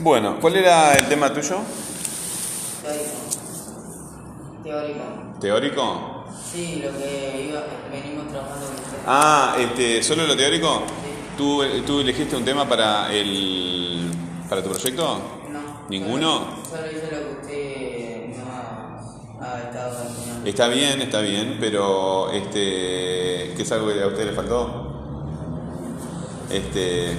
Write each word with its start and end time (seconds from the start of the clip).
Bueno, 0.00 0.38
¿cuál 0.40 0.56
era 0.56 0.94
el 0.94 1.06
tema 1.08 1.32
tuyo? 1.32 1.58
Teórico. 2.82 3.10
Teórico. 4.62 5.04
¿Teórico? 5.40 6.24
Sí, 6.52 6.82
lo 6.84 6.96
que 6.98 7.48
iba, 7.50 7.64
venimos 7.90 8.28
trabajando 8.28 8.66
con 8.66 8.74
usted. 8.76 8.98
Ah, 9.06 9.56
este, 9.58 10.02
¿solo 10.02 10.26
lo 10.26 10.36
teórico? 10.36 10.82
Sí. 10.86 11.10
¿Tú, 11.36 11.62
¿Tú 11.86 12.00
elegiste 12.00 12.36
un 12.36 12.44
tema 12.44 12.68
para 12.68 13.12
el 13.12 14.10
para 14.48 14.62
tu 14.62 14.70
proyecto? 14.70 15.20
No. 15.50 15.60
¿Ninguno? 15.88 16.62
Solo, 16.68 16.86
hice 16.90 17.08
lo 17.10 17.18
que 17.18 17.36
usted 17.40 18.36
no 18.36 18.50
ha, 18.52 19.54
ha 19.54 19.60
estado 19.60 20.02
enseñando. 20.08 20.48
Está 20.48 20.68
bien, 20.68 21.02
está 21.02 21.20
bien, 21.20 21.56
pero 21.60 22.30
este, 22.32 23.54
¿qué 23.56 23.62
es 23.62 23.72
algo 23.72 23.92
que 23.92 24.02
a 24.02 24.06
usted 24.08 24.26
le 24.26 24.32
faltó? 24.32 24.86
Este, 26.50 27.16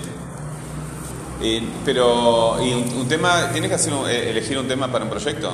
eh, 1.43 1.61
pero 1.85 2.57
y 2.63 2.73
un, 2.73 2.83
un 3.01 3.07
tema, 3.07 3.49
¿tienes 3.51 3.69
que 3.69 3.75
hacer 3.75 3.93
un- 3.93 4.09
eh, 4.09 4.29
elegir 4.29 4.57
un 4.57 4.67
tema 4.67 4.87
para 4.91 5.03
un 5.05 5.09
proyecto? 5.09 5.51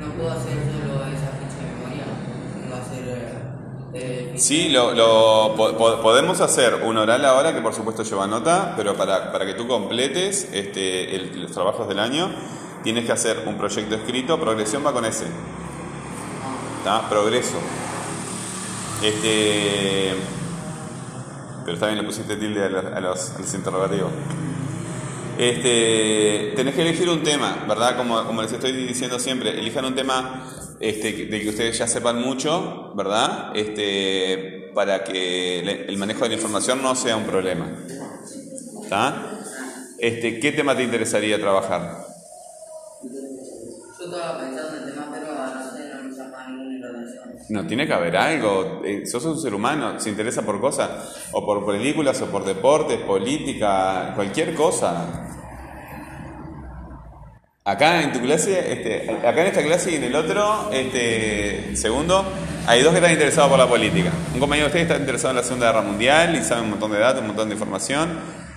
No 0.00 0.12
puedo 0.14 0.30
hacer 0.30 0.52
solo 0.54 1.04
esa 1.06 1.30
ficha 1.38 1.58
de 1.62 1.74
memoria. 1.74 2.04
Que 2.68 2.74
hacer. 2.74 3.36
Eh, 3.94 4.30
ficha- 4.34 4.44
Sí, 4.44 4.68
lo, 4.68 4.92
lo 4.92 5.54
po- 5.56 5.76
po- 5.76 6.00
podemos 6.02 6.40
hacer 6.40 6.74
un 6.84 6.96
oral 6.98 7.24
ahora, 7.24 7.54
que 7.54 7.60
por 7.62 7.74
supuesto 7.74 8.02
lleva 8.02 8.26
nota, 8.26 8.74
pero 8.76 8.94
para, 8.96 9.32
para 9.32 9.46
que 9.46 9.54
tú 9.54 9.66
completes 9.66 10.48
este, 10.52 11.16
el- 11.16 11.42
los 11.42 11.52
trabajos 11.52 11.88
del 11.88 11.98
año, 11.98 12.30
tienes 12.82 13.04
que 13.06 13.12
hacer 13.12 13.44
un 13.46 13.56
proyecto 13.56 13.94
escrito, 13.96 14.38
progresión 14.38 14.84
va 14.86 14.92
con 14.92 15.04
ese, 15.04 15.24
Ah, 15.24 16.78
¿está? 16.78 17.08
Progreso. 17.08 17.56
Este, 19.02 20.14
pero 21.66 21.78
bien, 21.86 21.98
le 21.98 22.04
pusiste 22.04 22.36
tilde 22.36 22.64
a 22.64 23.00
los, 23.00 23.32
interrogativos. 23.52 24.12
Este, 25.36 26.52
tenés 26.54 26.74
que 26.74 26.82
elegir 26.82 27.08
un 27.10 27.24
tema, 27.24 27.64
¿verdad? 27.68 27.96
Como, 27.96 28.40
les 28.40 28.52
estoy 28.52 28.72
diciendo 28.72 29.18
siempre, 29.18 29.58
elijan 29.58 29.84
un 29.84 29.94
tema 29.96 30.46
este, 30.78 31.26
del 31.26 31.42
que 31.42 31.48
ustedes 31.48 31.76
ya 31.76 31.88
sepan 31.88 32.22
mucho, 32.22 32.92
¿verdad? 32.94 33.50
Este, 33.54 34.70
para 34.74 35.02
que 35.02 35.86
el 35.88 35.96
manejo 35.98 36.22
de 36.22 36.28
la 36.28 36.34
información 36.36 36.80
no 36.82 36.94
sea 36.94 37.16
un 37.16 37.24
problema. 37.24 37.66
¿Está? 38.84 39.40
Este, 39.98 40.38
¿Qué 40.38 40.52
tema 40.52 40.76
te 40.76 40.84
interesaría 40.84 41.40
trabajar? 41.40 42.06
Yo 43.02 44.04
estaba 44.04 44.38
pensando 44.38 44.75
No, 47.48 47.66
tiene 47.66 47.86
que 47.86 47.92
haber 47.92 48.16
algo. 48.16 48.82
Eh, 48.84 49.06
sos 49.06 49.24
un 49.24 49.40
ser 49.40 49.54
humano, 49.54 49.98
se 50.00 50.10
interesa 50.10 50.42
por 50.42 50.60
cosas, 50.60 51.28
o 51.32 51.44
por 51.44 51.64
películas, 51.66 52.20
o 52.22 52.26
por 52.26 52.44
deportes, 52.44 52.98
política, 52.98 54.12
cualquier 54.14 54.54
cosa. 54.54 55.26
Acá 57.64 58.02
en 58.02 58.12
tu 58.12 58.20
clase, 58.20 58.72
este, 58.72 59.10
acá 59.26 59.40
en 59.40 59.48
esta 59.48 59.62
clase 59.62 59.90
y 59.90 59.94
en 59.96 60.04
el 60.04 60.14
otro, 60.14 60.70
este, 60.72 61.74
segundo, 61.74 62.24
hay 62.66 62.80
dos 62.82 62.92
que 62.92 62.98
están 62.98 63.12
interesados 63.12 63.50
por 63.50 63.58
la 63.58 63.66
política. 63.66 64.12
Un 64.32 64.38
compañero 64.38 64.66
de 64.66 64.68
ustedes 64.68 64.86
está 64.88 65.00
interesado 65.00 65.30
en 65.30 65.36
la 65.36 65.42
Segunda 65.42 65.66
Guerra 65.66 65.82
Mundial 65.82 66.36
y 66.36 66.44
sabe 66.44 66.62
un 66.62 66.70
montón 66.70 66.92
de 66.92 67.00
datos, 67.00 67.22
un 67.22 67.28
montón 67.28 67.48
de 67.48 67.54
información. 67.54 68.10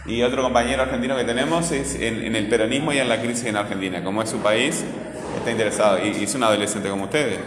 Y 0.05 0.21
otro 0.21 0.43
compañero 0.43 0.83
argentino 0.83 1.15
que 1.17 1.23
tenemos 1.23 1.71
es 1.71 1.95
en, 1.95 2.23
en 2.23 2.35
el 2.35 2.47
peronismo 2.49 2.93
y 2.93 2.99
en 2.99 3.09
la 3.09 3.19
crisis 3.19 3.45
en 3.45 3.57
Argentina. 3.57 4.03
Como 4.03 4.21
es 4.21 4.29
su 4.29 4.37
país, 4.37 4.83
está 5.37 5.51
interesado. 5.51 5.97
Y, 6.05 6.17
y 6.19 6.23
es 6.23 6.35
un 6.35 6.43
adolescente 6.43 6.89
como 6.89 7.05
ustedes. 7.05 7.39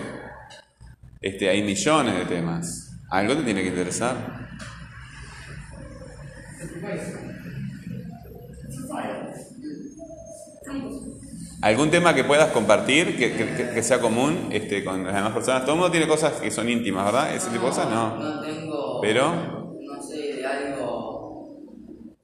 Este, 1.22 1.48
hay 1.48 1.62
millones 1.62 2.14
de 2.16 2.24
temas. 2.26 2.90
Algo 3.10 3.36
te 3.36 3.42
tiene 3.44 3.62
que 3.62 3.68
interesar. 3.68 4.16
¿Algún 11.62 11.90
tema 11.90 12.14
que 12.14 12.24
puedas 12.24 12.50
compartir, 12.50 13.16
que, 13.16 13.32
que- 13.74 13.82
sea 13.82 14.00
común 14.00 14.48
este, 14.50 14.82
con 14.84 15.04
las 15.04 15.14
demás 15.14 15.32
personas? 15.32 15.62
Todo 15.62 15.72
el 15.74 15.78
mundo 15.78 15.92
tiene 15.92 16.08
cosas 16.08 16.32
que 16.34 16.50
son 16.50 16.68
íntimas, 16.68 17.04
¿verdad? 17.04 17.34
Ese 17.34 17.50
tipo 17.50 17.64
de 17.64 17.70
cosas 17.70 17.88
no. 17.88 18.16
No 18.16 18.40
tengo. 18.42 19.00
Pero- 19.00 19.76
No 19.80 20.02
sé, 20.02 20.16
de 20.34 20.44
algo. 20.46 21.60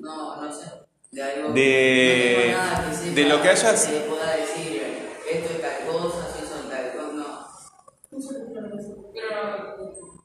No, 0.01 0.43
no 0.43 0.53
sé. 0.53 0.67
De 1.13 1.23
algo. 1.23 1.53
De- 1.53 2.35
no 2.37 2.43
tengo 2.43 2.59
nada 2.59 2.79
específico 2.91 3.15
de 3.15 3.25
lo 3.29 3.43
que 3.43 3.49
hayas- 3.49 3.87
Que 3.87 4.01
pueda 4.01 4.31
decir, 4.37 4.83
esto 5.33 5.53
es 5.55 5.61
tal 5.61 5.87
cosa, 5.87 6.27
si 6.35 6.41
son 6.47 6.69
tal 6.69 6.93
cosa, 6.93 7.13
no. 7.15 7.29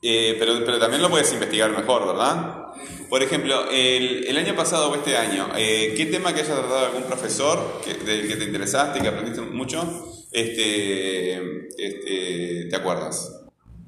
Eh, 0.05 0.35
pero, 0.37 0.65
pero 0.65 0.77
también 0.77 1.01
lo 1.01 1.09
puedes 1.09 1.31
investigar 1.31 1.71
mejor, 1.71 2.05
¿verdad? 2.05 2.73
Por 3.09 3.23
ejemplo, 3.23 3.69
el, 3.71 4.25
el 4.27 4.37
año 4.37 4.53
pasado 4.53 4.91
o 4.91 4.95
este 4.95 5.15
año, 5.15 5.47
eh, 5.55 5.93
¿qué 5.95 6.07
tema 6.07 6.33
que 6.33 6.41
haya 6.41 6.55
tratado 6.55 6.87
algún 6.87 7.03
profesor 7.03 7.81
que, 7.85 7.93
del 7.93 8.27
que 8.27 8.35
te 8.35 8.43
interesaste, 8.43 8.99
que 8.99 9.07
aprendiste 9.07 9.39
mucho, 9.41 10.27
este, 10.29 11.67
este, 11.77 12.65
te 12.69 12.75
acuerdas? 12.75 13.45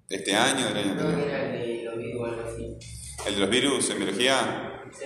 ¿Este 0.07 0.33
año, 0.33 0.67
del 0.67 0.77
año 0.77 0.91
anterior? 0.91 1.15
de 1.17 1.83
los 1.83 1.97
virus. 1.97 2.77
¿El 3.27 3.33
de 3.33 3.39
los 3.41 3.49
virus 3.49 3.89
en 3.89 3.97
biología? 3.97 4.83
Sí. 4.97 5.05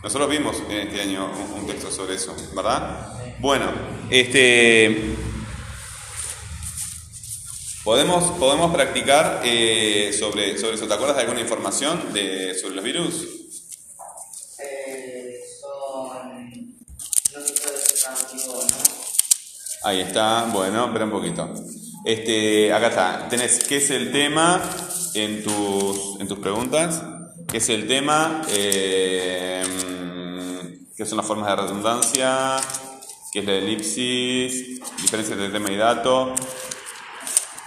Nosotros 0.00 0.30
vimos 0.30 0.62
en 0.70 0.88
este 0.88 1.00
año 1.00 1.28
un, 1.28 1.62
un 1.62 1.66
texto 1.66 1.90
sobre 1.90 2.14
eso, 2.14 2.36
¿verdad? 2.54 3.08
Bueno, 3.40 3.66
este 4.10 5.16
podemos, 7.84 8.24
podemos 8.38 8.74
practicar 8.74 9.42
eh, 9.44 10.14
sobre, 10.18 10.58
sobre 10.58 10.74
eso. 10.74 10.88
¿Te 10.88 10.94
acuerdas 10.94 11.16
de 11.16 11.22
alguna 11.22 11.40
información 11.40 12.12
de, 12.12 12.54
sobre 12.58 12.74
los 12.74 12.84
virus? 12.84 13.26
Eh, 14.58 15.40
son. 15.60 16.74
No 17.34 17.46
se 17.46 17.52
puede 17.54 18.46
¿no? 18.46 18.84
Ahí 19.84 20.00
está, 20.00 20.46
bueno, 20.46 20.86
espera 20.86 21.04
un 21.04 21.10
poquito. 21.10 21.54
Este, 22.04 22.72
acá 22.72 22.88
está. 22.88 23.28
Tenés 23.28 23.64
qué 23.64 23.76
es 23.76 23.90
el 23.90 24.10
tema 24.10 24.62
en 25.14 25.44
tus, 25.44 26.20
en 26.20 26.26
tus 26.26 26.38
preguntas. 26.38 27.02
¿Qué 27.48 27.58
es 27.58 27.68
el 27.68 27.86
tema? 27.86 28.42
Eh, 28.48 29.62
¿Qué 30.96 31.04
son 31.04 31.18
las 31.18 31.26
formas 31.26 31.48
de 31.48 31.56
redundancia? 31.56 32.56
¿Qué 33.32 33.40
es 33.40 33.44
la 33.44 33.52
elipsis? 33.54 34.80
Diferencia 35.02 35.34
entre 35.34 35.50
tema 35.50 35.70
y 35.70 35.76
dato. 35.76 36.34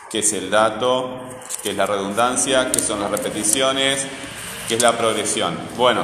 ¿Qué 0.10 0.20
es 0.20 0.34
el 0.34 0.50
dato? 0.50 1.20
¿Qué 1.64 1.72
es 1.72 1.76
la 1.76 1.86
redundancia? 1.86 2.72
¿Qué 2.72 2.80
son 2.80 3.00
las 3.02 3.12
repeticiones? 3.12 4.06
¿Qué 4.68 4.76
es 4.76 4.82
la 4.82 4.98
progresión? 4.98 5.58
Bueno, 5.78 6.04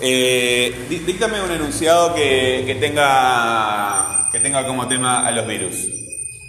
eh, 0.00 0.86
dí- 0.88 0.98
díctame 1.00 1.40
un 1.42 1.50
enunciado 1.50 2.14
que, 2.14 2.64
que 2.66 2.74
tenga, 2.76 4.28
que 4.32 4.40
tenga 4.40 4.66
como 4.66 4.86
tema 4.88 5.26
a 5.26 5.30
los 5.30 5.46
virus. 5.46 5.74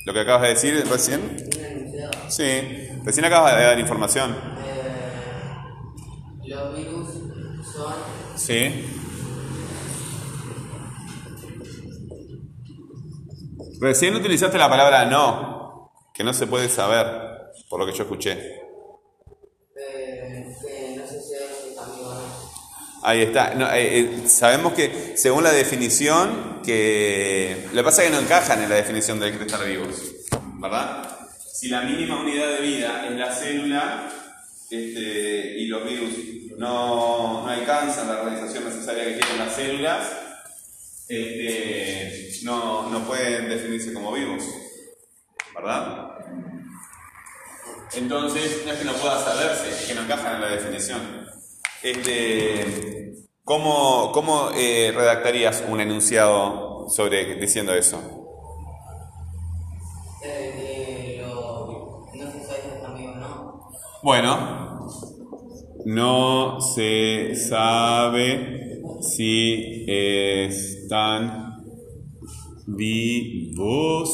Lo 0.05 0.13
que 0.13 0.19
acabas 0.21 0.41
de 0.43 0.47
decir 0.49 0.85
recién. 0.89 1.21
Un 1.21 1.63
enunciado. 1.65 2.11
Sí, 2.29 2.89
recién 3.05 3.25
acabas 3.25 3.55
de 3.55 3.63
dar 3.63 3.79
información. 3.79 4.35
Eh, 4.65 6.47
los 6.47 6.75
virus 6.75 7.07
son. 7.73 7.93
Sí. 8.35 8.85
Recién 13.79 14.15
utilizaste 14.15 14.57
la 14.57 14.69
palabra 14.69 15.05
no, 15.05 15.50
que 16.13 16.23
no 16.23 16.33
se 16.33 16.47
puede 16.47 16.69
saber, 16.69 17.05
por 17.69 17.79
lo 17.79 17.85
que 17.85 17.93
yo 17.93 18.03
escuché. 18.03 18.61
Ahí 23.03 23.21
está. 23.21 23.53
Eh, 23.77 23.99
eh, 23.99 24.27
sabemos 24.27 24.73
que 24.73 25.13
según 25.15 25.43
la 25.43 25.51
definición, 25.51 26.61
que 26.63 27.65
lo 27.73 27.81
que 27.81 27.83
pasa 27.83 28.03
es 28.03 28.09
que 28.09 28.15
no 28.15 28.21
encajan 28.21 28.61
en 28.61 28.69
la 28.69 28.75
definición 28.75 29.19
de 29.19 29.29
estar 29.29 29.65
vivos, 29.65 29.89
¿verdad? 30.59 31.07
Si 31.51 31.69
la 31.69 31.81
mínima 31.81 32.21
unidad 32.21 32.57
de 32.57 32.61
vida 32.61 33.07
es 33.07 33.15
la 33.17 33.33
célula 33.33 34.09
este, 34.69 35.59
y 35.59 35.65
los 35.65 35.83
virus 35.83 36.57
no, 36.57 37.41
no 37.43 37.47
alcanzan 37.47 38.07
la 38.07 38.21
organización 38.21 38.65
necesaria 38.65 39.05
que 39.05 39.13
tienen 39.13 39.37
las 39.39 39.55
células, 39.55 40.11
este, 41.07 42.39
no, 42.43 42.89
no 42.89 43.05
pueden 43.05 43.49
definirse 43.49 43.93
como 43.93 44.13
vivos, 44.13 44.43
¿verdad? 45.55 46.11
Entonces, 47.93 48.63
no 48.65 48.71
es 48.71 48.79
que 48.79 48.85
no 48.85 48.93
pueda 48.93 49.19
saberse, 49.19 49.69
es 49.69 49.87
que 49.87 49.95
no 49.95 50.01
encajan 50.01 50.35
en 50.35 50.41
la 50.41 50.47
definición. 50.47 51.01
Este, 51.83 53.13
¿Cómo, 53.43 54.11
cómo 54.13 54.49
eh, 54.55 54.93
redactarías 54.95 55.63
un 55.67 55.81
enunciado 55.81 56.87
sobre 56.89 57.35
diciendo 57.35 57.73
eso? 57.73 58.21
Bueno, 64.03 64.87
no 65.85 66.59
se 66.59 67.35
sabe 67.35 68.81
si 69.01 69.85
están 69.87 71.61
vivos 72.65 74.09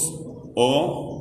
o 0.55 1.16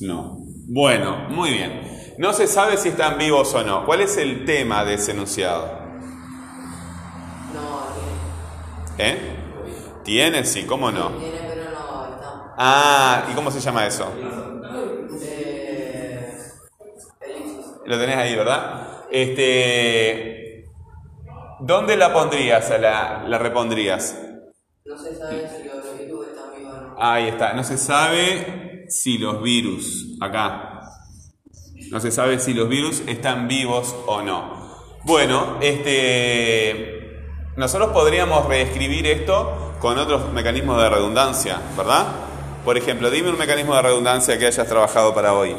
no. 0.00 0.36
Bueno, 0.68 1.28
muy 1.28 1.50
bien. 1.50 2.14
No 2.18 2.32
se 2.32 2.46
sabe 2.46 2.76
si 2.76 2.88
están 2.90 3.18
vivos 3.18 3.52
o 3.54 3.62
no. 3.62 3.84
¿Cuál 3.84 4.00
es 4.00 4.16
el 4.16 4.44
tema 4.44 4.84
de 4.84 4.94
ese 4.94 5.12
enunciado? 5.12 5.66
No, 7.54 7.80
¿Eh? 8.98 9.18
Tiene, 10.04 10.44
sí, 10.44 10.64
¿cómo 10.64 10.90
no? 10.90 11.10
Tiene, 11.10 11.38
pero 11.46 11.70
no 11.70 12.14
está. 12.14 12.54
Ah, 12.56 13.26
¿y 13.30 13.34
cómo 13.34 13.50
se 13.50 13.60
llama 13.60 13.86
eso? 13.86 14.10
Lo 17.84 17.98
tenés 18.00 18.16
ahí, 18.16 18.34
¿verdad? 18.34 19.04
Este, 19.10 20.64
¿Dónde 21.60 21.96
la 21.96 22.12
pondrías? 22.12 22.68
La, 22.80 23.24
la 23.26 23.38
repondrías. 23.38 24.20
No 24.84 24.98
se 24.98 25.14
sabe 25.14 25.48
si 25.48 25.64
los 25.68 25.98
virus 25.98 26.26
están 26.28 26.54
vivos 26.56 26.74
o 26.74 26.80
no. 26.80 26.96
Ahí 26.98 27.28
está. 27.28 27.52
No 27.52 27.62
se 27.62 27.78
sabe 27.78 28.65
si 28.88 29.18
los 29.18 29.42
virus, 29.42 30.16
acá. 30.20 30.80
No 31.90 32.00
se 32.00 32.10
sabe 32.10 32.38
si 32.38 32.54
los 32.54 32.68
virus 32.68 33.02
están 33.06 33.48
vivos 33.48 33.94
o 34.06 34.22
no. 34.22 34.56
Bueno, 35.04 35.58
este, 35.60 37.20
nosotros 37.56 37.90
podríamos 37.92 38.46
reescribir 38.46 39.06
esto 39.06 39.74
con 39.80 39.98
otros 39.98 40.32
mecanismos 40.32 40.82
de 40.82 40.90
redundancia, 40.90 41.60
¿verdad? 41.76 42.06
Por 42.64 42.76
ejemplo, 42.76 43.10
dime 43.10 43.30
un 43.30 43.38
mecanismo 43.38 43.76
de 43.76 43.82
redundancia 43.82 44.36
que 44.38 44.46
hayas 44.46 44.66
trabajado 44.66 45.14
para 45.14 45.32
hoy. 45.32 45.54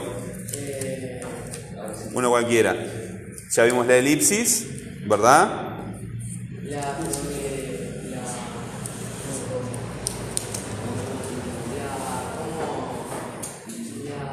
Uno 2.14 2.30
cualquiera. 2.30 2.76
Ya 3.52 3.64
vimos 3.64 3.88
la 3.88 3.96
elipsis, 3.96 4.68
¿verdad? 5.08 5.68
la. 6.64 6.98
eh, 7.32 8.10
la. 8.12 8.22
La. 11.78 12.24
como. 12.38 13.08
La. 14.06 14.28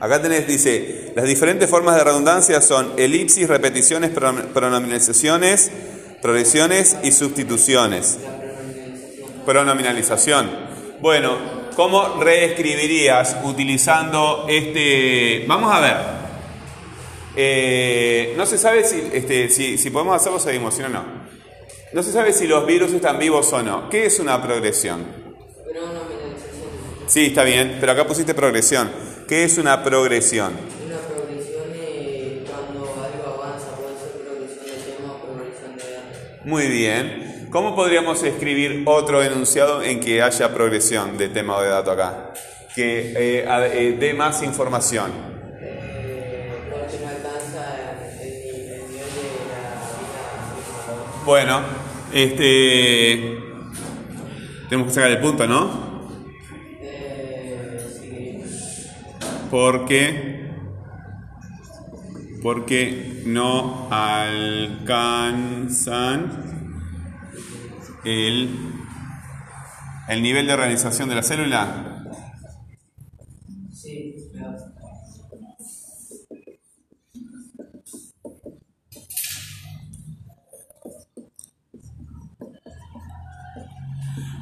Acá 0.00 0.22
tenés, 0.22 0.46
dice, 0.46 1.12
las 1.14 1.26
diferentes 1.26 1.68
formas 1.68 1.94
de 1.96 2.04
redundancia 2.04 2.60
son 2.62 2.94
elipsis, 2.96 3.46
repeticiones, 3.46 4.12
pronom- 4.14 4.46
pronominalizaciones, 4.46 5.70
progresiones 6.22 6.96
y 7.02 7.12
sustituciones. 7.12 8.18
La 8.22 8.30
pronominalización. 9.44 9.44
Pronominalización. 9.44 10.50
Bueno, 11.00 11.36
¿cómo 11.76 12.20
reescribirías 12.22 13.36
utilizando 13.44 14.46
este... 14.48 15.44
Vamos 15.46 15.70
a 15.74 15.80
ver. 15.80 15.96
Eh, 17.36 18.34
no 18.36 18.44
se 18.46 18.58
sabe 18.58 18.84
si, 18.84 19.02
este, 19.12 19.48
si, 19.50 19.78
si 19.78 19.90
podemos 19.90 20.16
hacerlo, 20.16 20.40
seguimos, 20.40 20.74
si 20.74 20.82
no, 20.82 20.88
no. 20.88 21.04
No 21.92 22.02
se 22.02 22.12
sabe 22.12 22.32
si 22.32 22.46
los 22.46 22.66
virus 22.66 22.92
están 22.92 23.18
vivos 23.18 23.52
o 23.52 23.62
no. 23.62 23.88
¿Qué 23.90 24.06
es 24.06 24.18
una 24.18 24.42
progresión? 24.42 25.04
Pronominalización. 25.64 26.70
Sí, 27.06 27.26
está 27.26 27.44
bien, 27.44 27.76
pero 27.80 27.92
acá 27.92 28.06
pusiste 28.06 28.32
progresión. 28.34 29.09
¿Qué 29.30 29.44
es 29.44 29.58
una 29.58 29.84
progresión? 29.84 30.54
Una 30.84 30.98
progresión 31.02 31.62
eh, 31.72 32.44
cuando 32.50 32.80
algo 32.80 33.40
avanza, 33.40 33.76
puede 33.76 33.96
ser 33.96 34.10
progresión 34.26 34.64
de 34.66 34.92
tema 34.92 35.12
o 35.12 35.22
progresión 35.24 35.76
de 35.76 35.84
datos. 35.84 36.44
Muy 36.46 36.66
bien. 36.66 37.46
¿Cómo 37.48 37.76
podríamos 37.76 38.24
escribir 38.24 38.82
otro 38.86 39.22
enunciado 39.22 39.84
en 39.84 40.00
que 40.00 40.20
haya 40.20 40.52
progresión 40.52 41.16
de 41.16 41.28
tema 41.28 41.58
o 41.58 41.62
de 41.62 41.68
dato 41.68 41.92
acá? 41.92 42.32
Que 42.74 43.12
eh, 43.16 43.44
eh, 43.46 43.96
dé 44.00 44.14
más 44.14 44.42
información. 44.42 45.12
Eh. 45.60 46.50
Bueno, 51.24 51.60
este. 52.12 53.38
Tenemos 54.68 54.88
que 54.88 54.94
sacar 54.94 55.12
el 55.12 55.20
punto, 55.20 55.46
¿no? 55.46 55.89
Porque. 59.50 60.48
Porque 62.42 63.22
no 63.26 63.88
alcanzan 63.90 65.40
el, 68.04 68.48
el 70.08 70.22
nivel 70.22 70.46
de 70.46 70.54
organización 70.54 71.10
de 71.10 71.14
la 71.16 71.22
célula. 71.22 71.90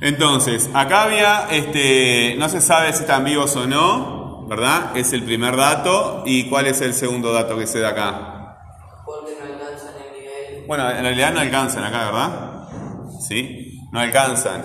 Entonces, 0.00 0.70
acá 0.74 1.02
había, 1.04 1.48
este, 1.50 2.36
no 2.38 2.48
se 2.48 2.60
sabe 2.60 2.92
si 2.92 3.00
están 3.00 3.24
vivos 3.24 3.56
o 3.56 3.66
no, 3.66 4.17
¿verdad? 4.48 4.96
Es 4.96 5.12
el 5.12 5.22
primer 5.22 5.56
dato. 5.56 6.22
¿Y 6.24 6.48
cuál 6.48 6.66
es 6.66 6.80
el 6.80 6.94
segundo 6.94 7.32
dato 7.32 7.56
que 7.56 7.66
se 7.66 7.80
da 7.80 7.90
acá? 7.90 8.58
Porque 9.04 9.32
no 9.38 9.44
alcanzan 9.44 9.94
el 10.02 10.20
nivel. 10.20 10.66
Bueno, 10.66 10.90
en 10.90 11.02
realidad 11.02 11.32
no 11.32 11.40
alcanzan 11.40 11.84
acá, 11.84 12.06
¿verdad? 12.06 12.68
¿Sí? 13.20 13.80
No 13.92 14.00
alcanzan. 14.00 14.64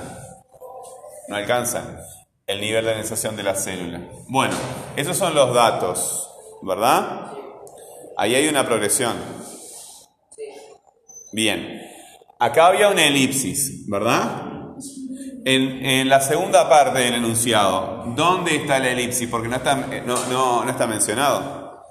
No 1.27 1.35
alcanzan 1.35 1.99
el 2.47 2.61
nivel 2.61 2.83
de 2.83 2.91
organización 2.91 3.35
de 3.35 3.43
la 3.43 3.55
célula. 3.55 4.01
Bueno, 4.27 4.55
esos 4.95 5.17
son 5.17 5.35
los 5.35 5.53
datos, 5.53 6.29
¿verdad? 6.61 7.31
Ahí 8.17 8.35
hay 8.35 8.47
una 8.47 8.65
progresión. 8.65 9.13
Sí. 10.35 10.43
Bien. 11.33 11.81
Acá 12.39 12.67
había 12.67 12.89
una 12.89 13.05
elipsis, 13.05 13.89
¿verdad? 13.89 14.52
En, 15.45 15.85
en 15.85 16.09
la 16.09 16.21
segunda 16.21 16.69
parte 16.69 16.99
del 16.99 17.15
enunciado, 17.15 18.05
¿dónde 18.15 18.55
está 18.55 18.79
la 18.79 18.91
elipsis? 18.91 19.27
Porque 19.27 19.49
no 19.49 19.57
está, 19.57 19.87
eh, 19.91 20.01
no, 20.05 20.15
no, 20.27 20.63
no 20.63 20.69
está 20.69 20.87
mencionado. 20.87 21.83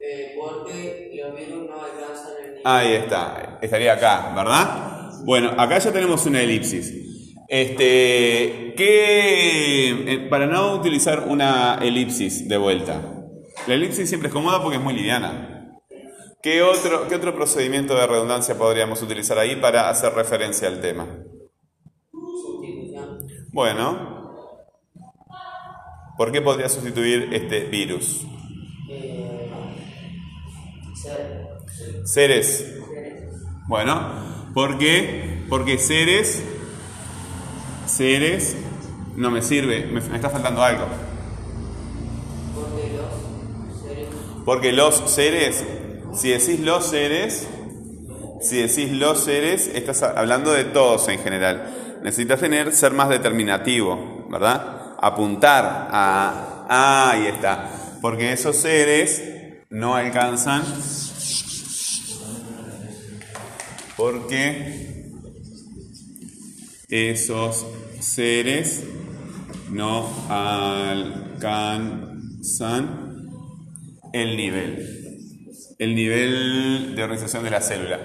Eh, 0.00 0.36
porque 0.36 1.12
los 1.14 1.36
virus 1.36 1.68
no 1.68 1.74
alcanzan 1.80 2.32
el 2.42 2.48
nivel. 2.50 2.62
Ahí 2.64 2.92
está, 2.92 3.58
estaría 3.62 3.92
acá, 3.92 4.32
¿verdad? 4.34 5.12
Bueno, 5.24 5.52
acá 5.56 5.78
ya 5.78 5.92
tenemos 5.92 6.26
una 6.26 6.40
elipsis. 6.40 6.92
Este, 7.46 8.74
¿qué, 8.76 9.90
eh, 9.90 10.26
para 10.28 10.46
no 10.46 10.74
utilizar 10.74 11.20
una 11.28 11.78
elipsis 11.80 12.48
de 12.48 12.56
vuelta, 12.56 13.00
la 13.66 13.74
elipsis 13.74 14.08
siempre 14.08 14.26
es 14.28 14.34
cómoda 14.34 14.60
porque 14.60 14.76
es 14.76 14.82
muy 14.82 14.94
liviana. 14.94 15.57
¿Qué 16.40 16.62
otro, 16.62 17.08
¿Qué 17.08 17.16
otro 17.16 17.34
procedimiento 17.34 17.96
de 17.96 18.06
redundancia 18.06 18.56
podríamos 18.56 19.02
utilizar 19.02 19.38
ahí 19.38 19.56
para 19.56 19.90
hacer 19.90 20.12
referencia 20.12 20.68
al 20.68 20.80
tema? 20.80 21.08
Bueno, 23.50 24.36
¿por 26.16 26.30
qué 26.30 26.40
podría 26.40 26.68
sustituir 26.68 27.30
este 27.32 27.64
virus? 27.64 28.24
Eh, 28.88 29.50
ser. 30.94 31.48
Seres. 32.04 32.10
Seres. 32.12 32.74
Bueno, 33.66 34.50
¿por 34.54 34.78
qué? 34.78 35.44
Porque 35.48 35.76
seres, 35.78 36.44
seres, 37.86 38.56
no 39.16 39.32
me 39.32 39.42
sirve, 39.42 39.86
me, 39.86 40.00
me 40.00 40.16
está 40.16 40.30
faltando 40.30 40.62
algo. 40.62 40.86
Porque 44.44 44.72
los 44.72 44.94
seres. 45.10 45.64
Si 46.18 46.30
decís 46.30 46.58
los 46.58 46.84
seres, 46.84 47.46
si 48.40 48.56
decís 48.56 48.90
los 48.90 49.22
seres, 49.22 49.70
estás 49.72 50.02
hablando 50.02 50.52
de 50.52 50.64
todos 50.64 51.06
en 51.08 51.20
general. 51.20 52.00
Necesitas 52.02 52.40
tener, 52.40 52.72
ser 52.72 52.92
más 52.92 53.08
determinativo, 53.08 54.26
¿verdad? 54.28 54.96
Apuntar 55.00 55.64
a, 55.64 56.66
ah, 56.68 57.10
ahí 57.12 57.26
está. 57.26 57.70
Porque 58.02 58.32
esos 58.32 58.56
seres 58.56 59.22
no 59.70 59.94
alcanzan, 59.94 60.64
porque 63.96 65.12
esos 66.88 67.64
seres 68.00 68.82
no 69.70 70.08
alcanzan 70.28 71.28
el 74.12 74.36
nivel, 74.36 74.97
el 75.78 75.94
nivel 75.94 76.94
de 76.96 77.02
organización 77.02 77.44
de 77.44 77.50
la 77.50 77.60
célula. 77.60 77.98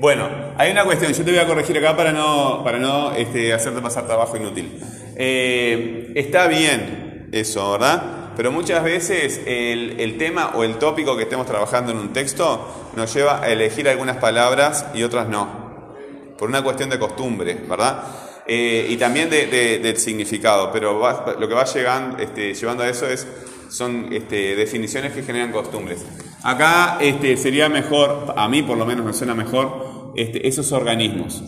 Bueno, 0.00 0.28
hay 0.56 0.70
una 0.70 0.84
cuestión, 0.84 1.12
yo 1.12 1.24
te 1.24 1.30
voy 1.30 1.40
a 1.40 1.46
corregir 1.46 1.76
acá 1.78 1.96
para 1.96 2.12
no, 2.12 2.62
para 2.64 2.78
no 2.78 3.12
este, 3.12 3.52
hacerte 3.52 3.80
pasar 3.80 4.06
trabajo 4.06 4.36
inútil. 4.36 4.80
Eh, 5.16 6.12
está 6.14 6.46
bien 6.46 7.28
eso, 7.32 7.72
¿verdad? 7.72 8.32
Pero 8.36 8.52
muchas 8.52 8.84
veces 8.84 9.40
el, 9.46 9.98
el 9.98 10.16
tema 10.16 10.52
o 10.54 10.62
el 10.62 10.76
tópico 10.78 11.16
que 11.16 11.24
estemos 11.24 11.46
trabajando 11.46 11.90
en 11.90 11.98
un 11.98 12.12
texto 12.12 12.90
nos 12.94 13.12
lleva 13.12 13.42
a 13.42 13.48
elegir 13.50 13.88
algunas 13.88 14.18
palabras 14.18 14.86
y 14.94 15.02
otras 15.02 15.28
no, 15.28 15.94
por 16.38 16.48
una 16.48 16.62
cuestión 16.62 16.88
de 16.88 16.98
costumbre, 17.00 17.54
¿verdad? 17.68 18.04
Eh, 18.46 18.86
y 18.88 18.96
también 18.96 19.28
de, 19.28 19.46
de- 19.48 19.78
del 19.80 19.96
significado, 19.96 20.70
pero 20.72 21.00
va- 21.00 21.34
lo 21.38 21.48
que 21.48 21.54
va 21.54 21.64
llegando, 21.64 22.18
este, 22.22 22.54
llevando 22.54 22.84
a 22.84 22.88
eso 22.88 23.06
es, 23.08 23.26
son 23.68 24.08
este, 24.12 24.54
definiciones 24.54 25.12
que 25.12 25.22
generan 25.24 25.50
costumbres. 25.50 25.98
Acá 26.42 26.98
este, 27.00 27.36
sería 27.36 27.68
mejor, 27.68 28.34
a 28.36 28.48
mí 28.48 28.62
por 28.62 28.78
lo 28.78 28.86
menos 28.86 29.04
me 29.04 29.12
suena 29.12 29.34
mejor, 29.34 30.12
este, 30.16 30.46
esos 30.46 30.72
organismos. 30.72 31.42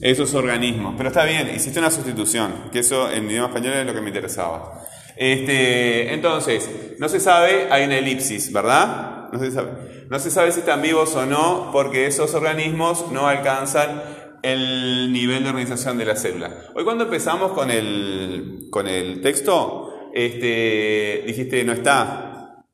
Esos 0.00 0.34
organismos. 0.34 0.94
Pero 0.96 1.08
está 1.08 1.24
bien, 1.24 1.50
hiciste 1.54 1.78
una 1.78 1.90
sustitución, 1.90 2.70
que 2.72 2.80
eso 2.80 3.10
en 3.10 3.30
idioma 3.30 3.48
español 3.48 3.74
es 3.74 3.86
lo 3.86 3.94
que 3.94 4.00
me 4.00 4.08
interesaba. 4.08 4.82
Este, 5.16 6.12
entonces, 6.12 6.68
no 6.98 7.08
se 7.08 7.20
sabe, 7.20 7.68
hay 7.70 7.84
una 7.84 7.98
elipsis, 7.98 8.52
¿verdad? 8.52 9.14
no 9.34 9.40
se 9.40 9.50
sabe. 9.50 9.70
No 10.08 10.18
se 10.18 10.30
sabe 10.30 10.52
si 10.52 10.60
están 10.60 10.80
vivos 10.80 11.14
o 11.16 11.26
no, 11.26 11.70
porque 11.72 12.06
esos 12.06 12.34
organismos 12.34 13.10
no 13.10 13.26
alcanzan 13.26 14.02
el 14.42 15.12
nivel 15.12 15.42
de 15.42 15.48
organización 15.48 15.98
de 15.98 16.04
la 16.04 16.14
célula. 16.14 16.50
Hoy 16.74 16.84
cuando 16.84 17.04
empezamos 17.04 17.52
con 17.52 17.70
el, 17.70 18.68
con 18.70 18.86
el 18.86 19.20
texto, 19.22 19.83
este, 20.14 21.24
dijiste, 21.26 21.64
no 21.64 21.72
está. 21.72 22.64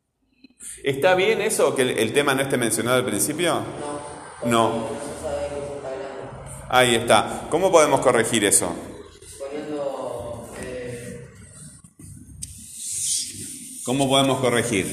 ¿Está 0.85 1.15
bien 1.15 1.41
eso, 1.41 1.75
que 1.75 1.83
el, 1.83 1.91
el 1.99 2.13
tema 2.13 2.35
no 2.35 2.43
esté 2.43 2.57
mencionado 2.57 2.99
al 2.99 3.05
principio? 3.05 3.55
No. 4.45 4.51
No. 4.51 4.89
Ahí 6.69 6.95
está. 6.95 7.49
¿Cómo 7.51 7.73
podemos 7.73 8.01
corregir 8.01 8.45
eso? 8.45 8.73
Poniendo. 9.39 10.49
Eh, 10.63 11.29
¿Cómo 13.85 14.09
podemos 14.09 14.39
corregir? 14.41 14.87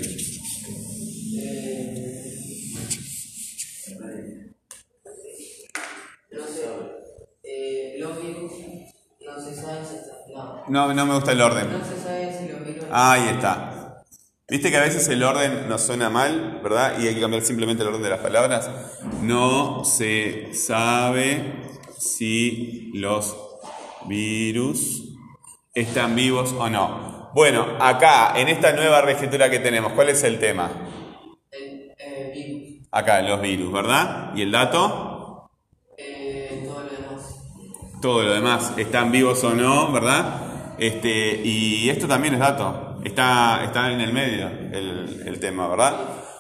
no 6.32 6.48
sé. 6.48 7.96
Los 8.00 8.22
virus. 8.22 8.52
No 9.26 9.40
se 9.46 9.56
sabe 9.56 9.86
si 9.86 9.96
está. 9.96 10.14
No. 10.34 10.64
No, 10.68 10.94
no 10.94 11.06
me 11.06 11.14
gusta 11.14 11.32
el 11.32 11.42
orden. 11.42 11.72
No 11.72 11.86
se 11.86 12.02
sabe 12.02 12.38
si 12.38 12.52
los 12.52 12.66
virus. 12.66 12.77
Ahí 12.92 13.30
está. 13.30 14.04
Viste 14.50 14.72
que 14.72 14.78
a 14.78 14.82
veces 14.82 15.06
el 15.10 15.24
orden 15.24 15.68
nos 15.68 15.82
suena 15.82 16.10
mal, 16.10 16.62
¿verdad? 16.64 17.00
Y 17.00 17.08
hay 17.08 17.16
que 17.16 17.20
cambiar 17.20 17.44
simplemente 17.44 17.84
el 17.84 17.90
orden 17.90 18.02
de 18.02 18.10
las 18.10 18.20
palabras. 18.20 18.70
No 19.22 19.84
se 19.84 20.54
sabe 20.54 21.54
si 21.98 22.92
los 22.94 23.36
virus 24.06 25.04
están 25.74 26.16
vivos 26.16 26.56
o 26.58 26.70
no. 26.70 27.30
Bueno, 27.34 27.76
acá, 27.80 28.40
en 28.40 28.48
esta 28.48 28.72
nueva 28.72 29.02
reescritura 29.02 29.50
que 29.50 29.60
tenemos, 29.60 29.92
¿cuál 29.92 30.10
es 30.10 30.24
el 30.24 30.40
tema? 30.40 30.72
El 31.52 31.94
eh, 31.98 32.32
virus. 32.34 32.88
Acá, 32.90 33.22
los 33.22 33.42
virus, 33.42 33.74
¿verdad? 33.74 34.32
¿Y 34.34 34.44
el 34.44 34.52
dato? 34.52 35.50
Eh, 35.98 36.64
todo 36.66 36.84
lo 36.84 36.90
demás. 36.90 37.36
Todo 38.02 38.24
lo 38.24 38.34
demás, 38.34 38.74
¿están 38.78 39.12
vivos 39.12 39.44
o 39.44 39.54
no, 39.54 39.92
verdad? 39.92 40.47
Este, 40.78 41.42
y 41.44 41.90
esto 41.90 42.08
también 42.08 42.36
es 42.36 42.40
dato. 42.40 42.98
Está, 43.04 43.64
está 43.64 43.92
en 43.92 44.02
el 44.02 44.14
medio 44.14 44.48
el, 44.48 45.24
el 45.26 45.40
tema, 45.40 45.68
¿verdad? 45.68 45.96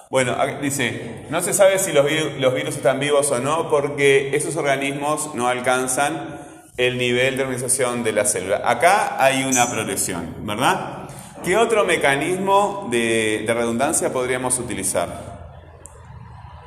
Bueno, 0.09 0.35
dice, 0.61 1.25
no 1.29 1.41
se 1.41 1.53
sabe 1.53 1.79
si 1.79 1.91
los, 1.91 2.05
los 2.39 2.53
virus 2.53 2.77
están 2.77 2.99
vivos 2.99 3.29
o 3.31 3.39
no 3.39 3.69
porque 3.69 4.35
esos 4.35 4.55
organismos 4.55 5.35
no 5.35 5.47
alcanzan 5.47 6.39
el 6.77 6.97
nivel 6.97 7.35
de 7.35 7.43
organización 7.43 8.03
de 8.03 8.13
la 8.13 8.23
célula. 8.23 8.61
Acá 8.63 9.21
hay 9.21 9.43
una 9.43 9.69
progresión, 9.69 10.35
¿verdad? 10.41 11.09
¿Qué 11.43 11.57
otro 11.57 11.83
mecanismo 11.83 12.87
de, 12.89 13.43
de 13.45 13.53
redundancia 13.53 14.13
podríamos 14.13 14.57
utilizar? 14.59 15.37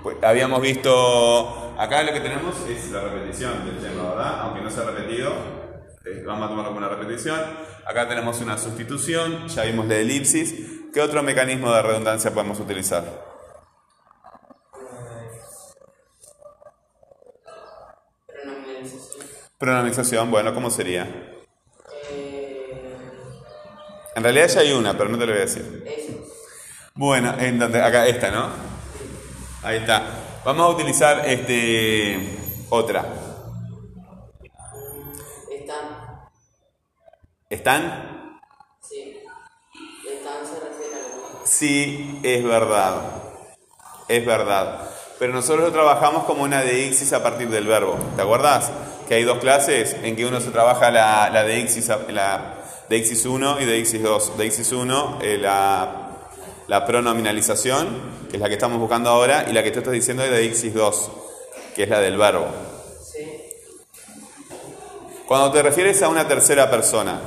Pues, 0.02 0.16
habíamos 0.22 0.60
visto, 0.60 1.74
acá 1.78 2.02
lo 2.02 2.12
que 2.12 2.20
tenemos 2.20 2.54
es 2.68 2.90
la 2.90 3.00
repetición 3.00 3.64
del 3.64 3.78
tema, 3.78 4.10
¿verdad? 4.10 4.40
Aunque 4.40 4.60
no 4.62 4.70
se 4.70 4.80
ha 4.80 4.84
repetido, 4.84 5.32
eh, 6.04 6.22
vamos 6.26 6.46
a 6.46 6.48
tomarlo 6.48 6.70
como 6.74 6.78
una 6.78 6.88
repetición. 6.88 7.40
Acá 7.86 8.08
tenemos 8.08 8.40
una 8.40 8.56
sustitución, 8.58 9.48
ya 9.48 9.64
vimos 9.64 9.86
la 9.86 9.96
elipsis. 9.96 10.54
¿Qué 10.92 11.00
otro 11.00 11.22
mecanismo 11.22 11.72
de 11.72 11.82
redundancia 11.82 12.32
podemos 12.32 12.58
utilizar? 12.60 13.04
Pronomización, 19.58 20.30
bueno, 20.30 20.54
¿cómo 20.54 20.70
sería? 20.70 21.06
Eh, 22.10 22.96
En 24.16 24.22
realidad 24.22 24.48
ya 24.48 24.60
hay 24.60 24.72
una, 24.72 24.96
pero 24.96 25.10
no 25.10 25.18
te 25.18 25.26
lo 25.26 25.32
voy 25.32 25.42
a 25.42 25.44
decir. 25.44 25.84
eso. 25.86 26.26
Bueno, 26.94 27.34
en 27.38 27.58
donde, 27.58 27.82
acá 27.82 28.06
esta, 28.06 28.30
¿no? 28.30 28.48
Ahí 29.62 29.78
está. 29.78 30.02
Vamos 30.44 30.66
a 30.66 30.68
utilizar 30.70 31.22
este 31.26 32.38
otra. 32.70 33.04
¿Están? 37.50 38.38
Sí. 38.80 39.18
Están 40.08 40.46
se 40.46 40.60
refiere 40.60 40.94
a. 40.94 41.46
Sí, 41.46 42.20
es 42.22 42.44
verdad. 42.44 42.94
Es 44.06 44.24
verdad. 44.24 44.88
Pero 45.18 45.32
nosotros 45.32 45.66
lo 45.66 45.72
trabajamos 45.72 46.24
como 46.24 46.44
una 46.44 46.62
deixis 46.62 47.12
a 47.12 47.24
partir 47.24 47.50
del 47.50 47.66
verbo. 47.66 47.98
¿Te 48.14 48.22
acuerdas? 48.22 48.70
Que 49.08 49.14
hay 49.14 49.24
dos 49.24 49.38
clases 49.38 49.96
en 50.04 50.14
que 50.14 50.26
uno 50.26 50.40
se 50.40 50.52
trabaja 50.52 50.92
la, 50.92 51.28
la 51.30 51.42
deixis, 51.42 51.88
la 52.10 52.54
deixis 52.88 53.26
1 53.26 53.60
y 53.60 53.64
deixis 53.64 54.00
2. 54.00 54.38
Deixis 54.38 54.70
1, 54.70 55.18
eh, 55.20 55.36
la, 55.36 56.18
la 56.68 56.86
pronominalización, 56.86 58.28
que 58.30 58.36
es 58.36 58.40
la 58.40 58.46
que 58.46 58.54
estamos 58.54 58.78
buscando 58.78 59.10
ahora, 59.10 59.46
y 59.50 59.52
la 59.52 59.64
que 59.64 59.72
tú 59.72 59.80
estás 59.80 59.92
diciendo 59.92 60.22
es 60.22 60.30
deixis 60.30 60.72
2, 60.72 61.10
que 61.74 61.82
es 61.82 61.88
la 61.88 61.98
del 61.98 62.16
verbo. 62.16 62.46
Sí. 63.12 63.26
Cuando 65.26 65.50
te 65.50 65.64
refieres 65.64 66.00
a 66.02 66.08
una 66.08 66.28
tercera 66.28 66.70
persona. 66.70 67.20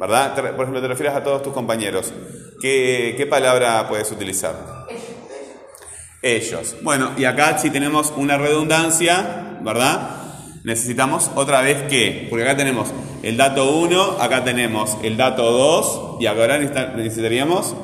¿Verdad? 0.00 0.34
Por 0.34 0.62
ejemplo, 0.62 0.80
te 0.80 0.88
refieres 0.88 1.14
a 1.14 1.22
todos 1.22 1.42
tus 1.42 1.52
compañeros, 1.52 2.12
¿qué, 2.60 3.14
qué 3.16 3.26
palabra 3.26 3.86
puedes 3.88 4.10
utilizar? 4.10 4.54
Ellos. 6.22 6.76
Bueno, 6.82 7.12
y 7.16 7.24
acá 7.24 7.56
si 7.58 7.70
tenemos 7.70 8.12
una 8.16 8.36
redundancia, 8.36 9.58
¿verdad? 9.62 10.16
Necesitamos 10.64 11.30
otra 11.34 11.62
vez 11.62 11.82
que, 11.88 12.26
porque 12.28 12.44
acá 12.44 12.56
tenemos 12.56 12.88
el 13.22 13.36
dato 13.38 13.70
1, 13.76 14.16
acá 14.20 14.44
tenemos 14.44 14.96
el 15.02 15.16
dato 15.16 15.50
2, 15.50 16.16
y 16.20 16.26
ahora 16.26 16.58
necesita- 16.58 16.92
necesitaríamos, 16.94 17.74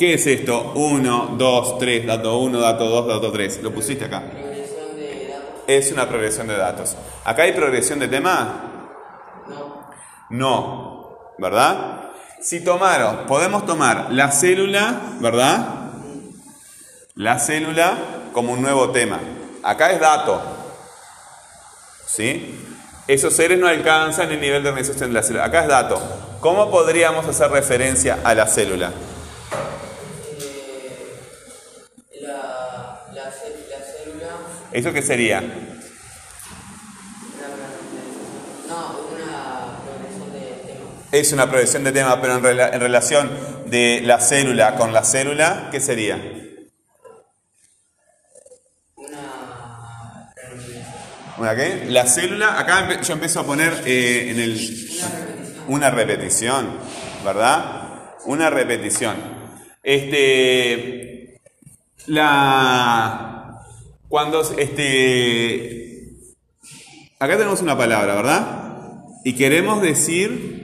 ¿qué 0.00 0.14
es 0.14 0.26
esto? 0.26 0.72
1, 0.74 1.34
2, 1.38 1.78
3, 1.78 2.06
dato 2.06 2.38
1, 2.38 2.58
dato 2.60 2.84
2, 2.88 3.06
dato 3.06 3.30
3. 3.30 3.62
Lo 3.62 3.72
pusiste 3.72 4.06
acá. 4.06 4.22
Progresión 4.28 4.96
de 4.96 5.28
datos. 5.28 5.60
Es 5.68 5.92
una 5.92 6.08
progresión 6.08 6.48
de 6.48 6.56
datos. 6.56 6.96
¿Acá 7.24 7.42
hay 7.44 7.52
progresión 7.52 8.00
de 8.00 8.08
tema? 8.08 8.75
No. 10.30 10.96
¿verdad? 11.38 12.10
Si 12.40 12.60
tomaron, 12.60 13.26
podemos 13.26 13.66
tomar 13.66 14.08
la 14.10 14.30
célula, 14.30 15.00
¿verdad? 15.20 15.90
La 17.14 17.38
célula 17.38 17.96
como 18.32 18.52
un 18.52 18.62
nuevo 18.62 18.90
tema. 18.90 19.20
Acá 19.62 19.90
es 19.90 20.00
dato. 20.00 20.40
¿Sí? 22.06 22.62
Esos 23.08 23.34
seres 23.34 23.58
no 23.58 23.68
alcanzan 23.68 24.30
el 24.32 24.40
nivel 24.40 24.62
de 24.62 24.68
organización 24.70 25.10
de 25.10 25.14
la 25.14 25.22
célula. 25.22 25.44
Acá 25.44 25.62
es 25.62 25.68
dato. 25.68 26.00
¿Cómo 26.40 26.70
podríamos 26.70 27.26
hacer 27.26 27.50
referencia 27.50 28.18
a 28.22 28.34
la 28.34 28.46
célula? 28.46 28.92
Eh, 30.40 32.20
la, 32.20 33.02
la 33.12 33.30
célula. 33.32 33.76
¿Eso 34.72 34.92
qué 34.92 35.02
sería? 35.02 35.38
Una 35.38 35.48
pronunciación. 37.48 38.68
No, 38.68 38.98
una 39.14 39.78
progresión 39.84 40.32
de 40.32 40.40
tema. 40.66 40.86
Es 41.18 41.32
una 41.32 41.48
progresión 41.48 41.82
de 41.82 41.92
tema, 41.92 42.20
pero 42.20 42.36
en, 42.36 42.42
rela- 42.42 42.74
en 42.74 42.80
relación 42.80 43.30
de 43.66 44.02
la 44.04 44.20
célula 44.20 44.76
con 44.76 44.92
la 44.92 45.02
célula, 45.02 45.68
¿qué 45.72 45.80
sería? 45.80 46.16
Una. 48.96 50.34
¿Una 51.38 51.56
qué? 51.56 51.86
La 51.88 52.04
célula, 52.06 52.58
acá 52.60 53.00
yo 53.00 53.14
empiezo 53.14 53.40
a 53.40 53.46
poner 53.46 53.82
eh, 53.86 54.30
en 54.30 54.40
el... 54.40 54.90
Una 55.68 55.88
repetición, 55.90 56.68
¿verdad? 57.24 58.10
Una 58.26 58.50
repetición. 58.50 59.16
Este. 59.82 61.40
La. 62.06 63.62
Cuando. 64.08 64.42
Este. 64.58 66.10
Acá 67.18 67.36
tenemos 67.36 67.62
una 67.62 67.76
palabra, 67.76 68.14
¿verdad? 68.14 69.02
Y 69.24 69.32
queremos 69.34 69.82
decir 69.82 70.55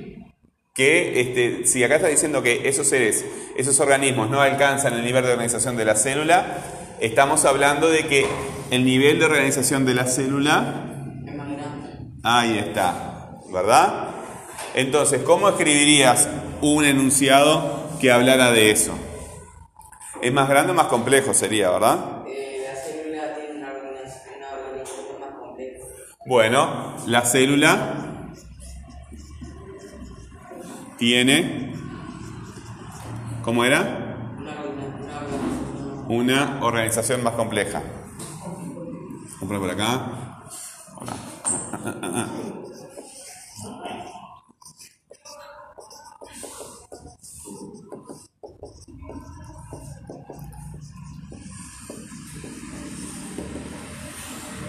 que, 0.75 1.21
este, 1.21 1.67
si 1.67 1.85
acá 1.85 1.97
está 1.97 2.09
diciendo 2.09 2.43
que 2.43 2.67
esos 2.69 2.89
seres, 2.89 3.25
esos 3.57 3.79
organismos 3.81 4.31
no 4.31 4.41
alcanzan 4.41 4.95
el 4.95 5.05
nivel 5.05 5.25
de 5.25 5.33
organización 5.33 5.77
de 5.77 5.85
la 5.85 5.97
célula, 5.97 6.59
estamos 7.01 7.45
hablando 7.45 7.91
de 7.91 8.07
que 8.07 8.27
el 8.71 8.85
nivel 8.85 9.19
de 9.19 9.27
organización 9.27 9.85
de 9.85 9.95
la 9.95 10.07
célula 10.07 10.87
Es 11.27 11.35
más 11.35 11.51
grande. 11.51 11.89
Ahí 12.23 12.59
está, 12.59 13.33
¿verdad? 13.53 14.09
Entonces, 14.75 15.23
¿cómo 15.23 15.51
escribirías 15.51 16.29
un 16.63 16.87
enunciado 16.87 17.91
que 18.01 18.11
hablara 18.11 18.51
de 18.51 18.71
eso? 18.71 18.95
Es 20.23 20.33
más 20.33 20.49
grande 20.49 20.73
o 20.73 20.75
más 20.75 20.87
complejo 20.87 21.35
sería, 21.35 21.71
¿verdad? 21.71 22.25
Eh, 22.27 22.65
la 22.67 22.81
célula 22.81 23.35
tiene 23.35 23.59
una 23.59 23.73
organización, 23.73 24.37
una 24.39 24.49
organización 24.57 25.21
más 25.21 25.39
compleja. 25.39 25.85
Bueno, 26.25 26.97
la 27.07 27.27
célula 27.27 28.12
tiene, 31.03 31.73
¿cómo 33.43 33.65
era? 33.65 34.37
Una 36.07 36.61
organización 36.63 37.25
más 37.25 37.35
compleja. 37.35 37.83
Compra 39.41 39.59
por 39.59 39.69
acá. 39.69 40.45
Hola. 40.95 42.29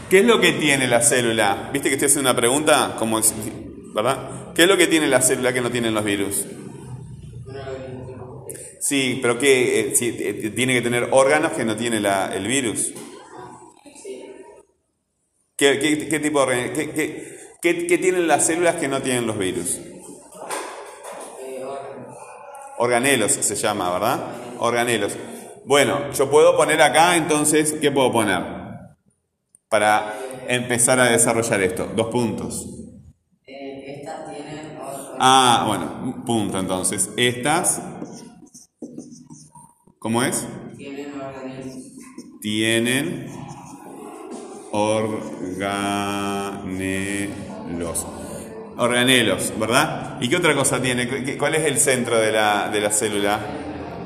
¿Qué 0.10 0.22
es 0.22 0.26
lo 0.26 0.42
que 0.42 0.54
tiene 0.54 0.88
la 0.88 1.02
célula? 1.02 1.70
¿Viste 1.72 1.90
que 1.90 1.94
estoy 1.94 2.08
haciendo 2.08 2.32
una 2.32 2.36
pregunta? 2.36 2.96
Como, 2.98 3.22
¿Verdad? 3.94 4.43
¿Qué 4.56 4.64
es 4.64 4.68
lo 4.68 4.78
que 4.78 4.88
tiene 4.88 5.08
la 5.08 5.22
célula 5.22 5.54
que 5.54 5.62
no 5.62 5.72
tienen 5.72 5.94
los 5.94 6.04
virus? 6.04 6.46
Sí, 8.80 9.20
pero 9.22 9.40
¿qué? 9.40 9.80
Eh, 9.80 9.94
eh, 10.02 10.52
tiene 10.56 10.74
que 10.74 10.82
tener 10.82 11.08
órganos 11.12 11.54
que 11.54 11.66
no 11.66 11.76
tiene 11.76 12.00
la- 12.00 12.34
el 12.36 12.48
virus. 12.48 12.94
¿Qué, 15.56 15.80
qué- 15.80 16.20
tipo 16.20 16.46
de 16.46 16.74
qué- 17.62 17.88
qué 17.88 17.98
tienen 17.98 18.28
las 18.28 18.46
células 18.46 18.76
que 18.76 18.88
no 18.90 19.02
tienen 19.02 19.26
los 19.26 19.38
virus? 19.38 19.80
Organelos 22.78 23.32
se 23.32 23.56
llama, 23.56 23.92
¿verdad? 23.94 24.20
Organelos. 24.60 25.14
Bueno, 25.66 26.12
yo 26.12 26.30
puedo 26.30 26.58
poner 26.58 26.82
acá 26.82 27.16
entonces, 27.16 27.74
¿qué 27.80 27.92
puedo 27.92 28.12
poner? 28.12 28.42
Para 29.70 30.14
empezar 30.48 31.00
a 31.00 31.06
desarrollar 31.06 31.62
esto. 31.62 31.86
Dos 31.96 32.08
puntos. 32.08 32.83
Ah, 35.26 35.64
bueno, 35.68 36.00
un 36.04 36.26
punto 36.26 36.60
entonces. 36.60 37.10
Estas, 37.16 37.82
¿cómo 40.00 40.24
es? 40.24 40.46
Tienen 40.78 41.20
organismos. 41.20 41.84
Tienen 42.42 43.28
organelos. 44.72 45.36
Organelos, 48.78 49.54
¿verdad? 49.60 50.18
¿Y 50.20 50.30
qué 50.30 50.38
otra 50.38 50.56
cosa 50.56 50.82
tiene? 50.82 51.08
¿Qué- 51.08 51.38
¿Cuál 51.38 51.54
es 51.56 51.66
el 51.66 51.78
centro 51.78 52.18
de 52.18 52.32
la, 52.32 52.70
de 52.70 52.82
la 52.82 52.90
célula? 52.90 53.40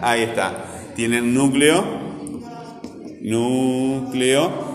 Ahí 0.01 0.23
está. 0.23 0.65
Tienen 0.95 1.33
núcleo. 1.33 1.83
Núcleo. 3.21 4.66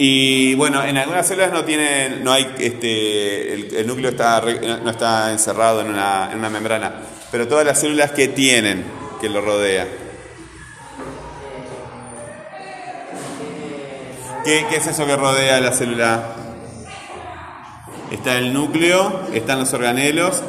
Y 0.00 0.54
bueno, 0.54 0.84
en 0.84 0.96
algunas 0.96 1.26
células 1.26 1.50
no 1.50 1.64
tienen, 1.64 2.22
no 2.22 2.30
hay, 2.30 2.54
este, 2.60 3.80
el, 3.80 3.84
núcleo 3.84 4.10
está, 4.10 4.40
no 4.40 4.90
está 4.90 5.32
encerrado 5.32 5.80
en 5.80 5.88
una, 5.88 6.30
en 6.30 6.38
una 6.38 6.48
membrana, 6.48 6.92
pero 7.32 7.48
todas 7.48 7.66
las 7.66 7.80
células 7.80 8.12
que 8.12 8.28
tienen, 8.28 8.84
que 9.20 9.28
lo 9.28 9.40
rodea. 9.40 9.88
¿Qué, 14.44 14.66
qué 14.70 14.76
es 14.76 14.86
eso 14.86 15.04
que 15.04 15.16
rodea 15.16 15.60
la 15.60 15.72
célula? 15.72 16.36
Está 18.12 18.38
el 18.38 18.54
núcleo, 18.54 19.22
están 19.34 19.58
los 19.58 19.72
organelos. 19.74 20.44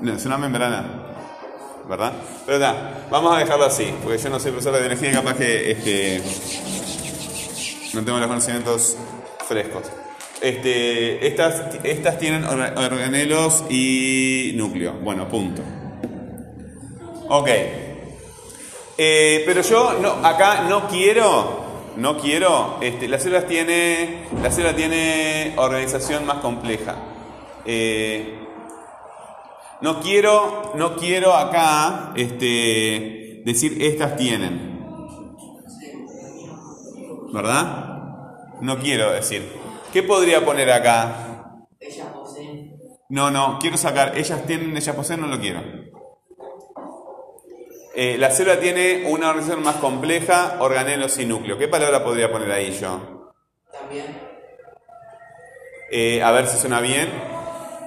No, 0.00 0.14
es 0.14 0.24
una 0.24 0.38
membrana, 0.38 0.86
¿verdad? 1.86 2.14
Pero 2.46 2.58
nada, 2.58 3.06
vamos 3.10 3.36
a 3.36 3.40
dejarlo 3.40 3.66
así, 3.66 3.92
porque 4.02 4.16
yo 4.16 4.30
no 4.30 4.40
soy 4.40 4.52
profesor 4.52 4.72
de 4.72 4.80
biología 4.80 5.12
capaz 5.12 5.34
que 5.34 5.70
este, 5.70 6.22
no 7.98 8.04
tengo 8.04 8.18
los 8.18 8.28
conocimientos 8.28 8.96
frescos. 9.46 9.82
Este, 10.40 11.26
estas, 11.26 11.74
estas 11.84 12.18
tienen 12.18 12.44
orga- 12.44 12.72
organelos 12.76 13.64
y 13.68 14.52
núcleo. 14.56 14.94
Bueno, 15.02 15.28
punto. 15.28 15.62
Ok. 17.28 17.48
Eh, 19.00 19.42
pero 19.46 19.62
yo 19.62 19.90
acá 20.24 20.62
no 20.68 20.88
quiero, 20.88 21.92
no 21.96 22.18
quiero, 22.18 22.78
este, 22.80 23.06
la 23.08 23.18
célula 23.18 23.46
tiene, 23.46 24.26
la 24.42 24.50
célula 24.50 24.74
tiene 24.74 25.54
organización 25.56 26.24
más 26.26 26.38
compleja. 26.38 26.96
Eh, 27.64 28.34
no 29.80 30.00
quiero, 30.00 30.72
no 30.76 30.96
quiero 30.96 31.34
acá, 31.34 32.12
este, 32.16 33.42
decir 33.44 33.80
estas 33.82 34.16
tienen, 34.16 34.78
¿verdad? 37.32 37.87
No 38.60 38.78
quiero 38.78 39.12
decir. 39.12 39.52
¿Qué 39.92 40.02
podría 40.02 40.44
poner 40.44 40.70
acá? 40.70 41.56
Ellas 41.80 42.08
poseen. 42.12 42.76
No, 43.08 43.30
no, 43.30 43.58
quiero 43.60 43.76
sacar, 43.76 44.18
ellas 44.18 44.44
tienen, 44.46 44.76
ellas 44.76 44.94
poseen, 44.94 45.20
no 45.20 45.28
lo 45.28 45.40
quiero. 45.40 45.62
Eh, 47.94 48.16
la 48.18 48.30
célula 48.30 48.60
tiene 48.60 49.06
una 49.08 49.30
organización 49.30 49.64
más 49.64 49.76
compleja, 49.76 50.58
organelos 50.60 51.18
y 51.18 51.24
núcleo. 51.24 51.58
¿Qué 51.58 51.68
palabra 51.68 52.04
podría 52.04 52.30
poner 52.30 52.52
ahí 52.52 52.76
yo? 52.78 53.32
También. 53.72 54.06
Eh, 55.90 56.22
a 56.22 56.30
ver 56.30 56.46
si 56.46 56.58
suena 56.58 56.80
bien. 56.80 57.10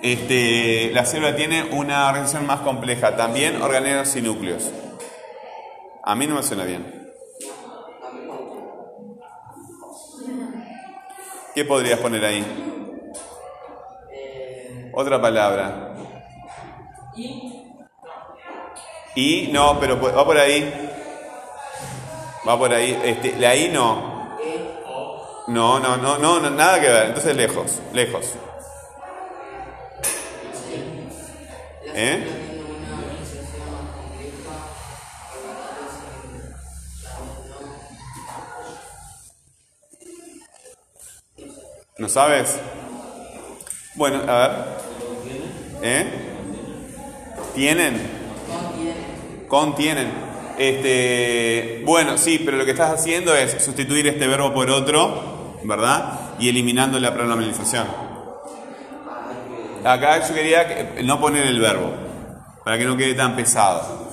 Este, 0.02 0.90
la 0.94 1.06
célula 1.06 1.36
tiene 1.36 1.64
una 1.72 2.08
organización 2.08 2.48
más 2.48 2.62
compleja, 2.62 3.16
también 3.16 3.62
organelos 3.62 4.16
y 4.16 4.22
núcleos. 4.22 4.72
A 6.04 6.16
mí 6.16 6.26
no 6.26 6.36
me 6.36 6.44
suena 6.44 6.66
bien. 6.66 7.01
¿Qué 11.54 11.66
podrías 11.66 12.00
poner 12.00 12.24
ahí? 12.24 12.46
Otra 14.94 15.22
palabra. 15.22 15.94
Y 19.16 19.50
no, 19.52 19.80
pero 19.80 20.00
va 20.00 20.26
por 20.26 20.38
ahí. 20.38 20.90
Va 22.48 22.58
por 22.58 22.74
ahí. 22.74 23.00
Este, 23.04 23.36
la 23.38 23.56
I 23.56 23.70
no. 23.70 24.38
No, 25.48 25.80
no, 25.80 25.98
no, 25.98 26.18
no, 26.18 26.40
no, 26.40 26.50
nada 26.50 26.80
que 26.80 26.88
ver. 26.88 27.08
Entonces 27.08 27.36
lejos, 27.36 27.80
lejos. 27.94 28.34
¿Eh? 31.94 32.40
¿No 42.02 42.10
sabes? 42.10 42.58
Bueno, 43.94 44.22
a 44.28 44.38
ver. 44.40 44.52
¿Eh? 45.84 46.06
¿Tienen? 47.54 48.02
Contienen. 49.48 50.12
Este, 50.58 51.84
bueno, 51.86 52.18
sí, 52.18 52.42
pero 52.44 52.58
lo 52.58 52.66
que 52.66 52.72
estás 52.72 52.92
haciendo 53.00 53.36
es 53.36 53.64
sustituir 53.64 54.08
este 54.08 54.26
verbo 54.26 54.52
por 54.52 54.72
otro, 54.72 55.60
¿verdad? 55.64 56.32
Y 56.40 56.50
eliminando 56.50 57.00
la 57.00 57.14
pronominalización. 57.14 57.86
Acá 59.86 60.28
yo 60.28 60.34
quería 60.34 60.68
que- 60.68 61.04
no 61.04 61.22
poner 61.22 61.46
el 61.46 61.60
verbo, 61.60 61.94
para 62.64 62.80
que 62.80 62.86
no 62.86 62.98
quede 62.98 63.14
tan 63.14 63.36
pesado. 63.36 64.10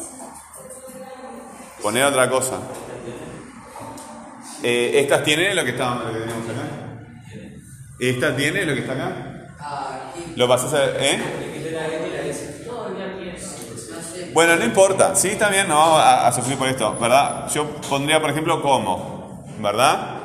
Poner 1.81 2.05
otra 2.05 2.29
cosa. 2.29 2.59
Eh, 4.63 5.01
¿Estas 5.01 5.25
tienen 5.25 5.57
lo 5.57 5.65
que, 5.65 5.71
está, 5.71 5.95
lo 5.95 6.13
que 6.13 6.19
tenemos 6.19 6.45
acá? 6.51 6.68
¿Esta 7.99 8.37
tiene 8.37 8.65
lo 8.65 8.75
que 8.75 8.81
está 8.81 8.93
acá? 8.93 9.13
¿Lo 10.37 10.47
pasás 10.49 10.73
a 10.75 10.85
¿Eh? 10.99 11.21
Bueno, 14.33 14.57
no 14.57 14.65
importa. 14.65 15.17
Sí, 15.17 15.29
está 15.29 15.49
bien, 15.49 15.67
no 15.69 15.77
vamos 15.77 16.01
a, 16.05 16.31
sufrir 16.33 16.57
por 16.57 16.69
esto, 16.69 16.97
¿verdad? 17.01 17.49
Yo 17.53 17.67
pondría, 17.89 18.21
por 18.21 18.31
ejemplo, 18.31 18.63
como, 18.63 19.45
¿verdad? 19.59 20.17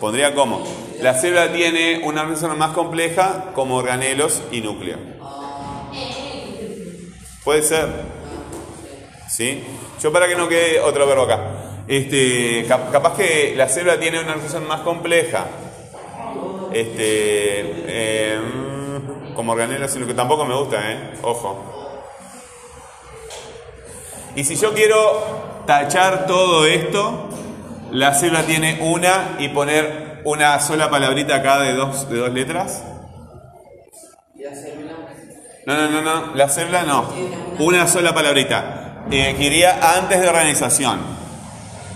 Pondría 0.00 0.34
como. 0.34 0.62
La 1.00 1.14
célula 1.14 1.52
tiene 1.52 2.00
una 2.04 2.22
organización 2.22 2.56
más 2.58 2.70
compleja 2.70 3.46
como 3.54 3.76
organelos 3.76 4.42
y 4.52 4.60
núcleo. 4.60 4.98
Puede 7.44 7.62
ser. 7.62 7.88
¿Sí? 9.28 9.64
Yo 10.00 10.12
para 10.12 10.28
que 10.28 10.36
no 10.36 10.48
quede 10.48 10.80
otro 10.80 11.06
verbo 11.06 11.22
acá. 11.24 11.40
Este, 11.88 12.64
cap- 12.68 12.90
capaz 12.92 13.16
que 13.16 13.54
la 13.56 13.68
célula 13.68 13.98
tiene 13.98 14.18
una 14.20 14.30
organización 14.32 14.66
más 14.66 14.80
compleja. 14.80 15.46
Este, 16.80 17.84
eh, 17.88 18.40
como 19.34 19.52
organelos 19.52 19.96
y 19.96 19.98
núcleo. 19.98 20.14
Tampoco 20.14 20.44
me 20.44 20.54
gusta, 20.54 20.92
¿eh? 20.92 21.14
Ojo. 21.22 22.02
Y 24.34 24.44
si 24.44 24.56
yo 24.56 24.74
quiero 24.74 25.62
tachar 25.66 26.26
todo 26.26 26.66
esto, 26.66 27.30
la 27.92 28.12
célula 28.12 28.42
tiene 28.42 28.78
una 28.82 29.36
y 29.38 29.48
poner 29.48 30.20
una 30.24 30.60
sola 30.60 30.90
palabrita 30.90 31.36
acá 31.36 31.60
de 31.60 31.72
dos, 31.72 32.10
de 32.10 32.18
dos 32.18 32.32
letras. 32.34 32.84
No, 35.64 35.74
no, 35.74 35.88
no, 35.88 36.02
no, 36.02 36.34
la 36.34 36.48
célula 36.50 36.82
no. 36.82 37.08
Una 37.58 37.88
sola 37.88 38.12
palabrita. 38.12 39.04
Eh, 39.10 39.34
que 39.38 39.44
iría 39.44 39.96
antes 39.96 40.20
de 40.20 40.28
organización. 40.28 41.00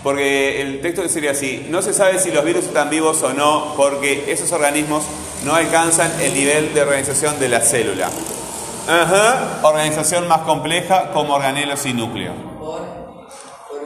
Porque 0.03 0.63
el 0.63 0.81
texto 0.81 1.07
sería 1.09 1.33
así, 1.33 1.67
no 1.69 1.83
se 1.83 1.93
sabe 1.93 2.19
si 2.19 2.31
los 2.31 2.45
virus 2.45 2.65
están 2.65 2.89
vivos 2.89 3.23
o 3.23 3.35
no, 3.35 3.75
porque 3.77 4.33
esos 4.33 4.51
organismos 4.53 5.05
no 5.45 5.55
alcanzan 5.55 6.11
el 6.21 6.33
nivel 6.33 6.73
de 6.73 6.83
organización 6.83 7.39
de 7.39 7.49
la 7.49 7.61
célula. 7.61 8.09
Ajá, 8.89 9.61
organización 9.63 10.27
más 10.27 10.41
compleja 10.41 11.11
como 11.13 11.35
organelos 11.35 11.85
y 11.85 11.93
núcleo. 11.93 12.33